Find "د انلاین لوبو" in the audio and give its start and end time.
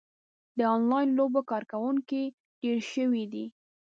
0.57-1.41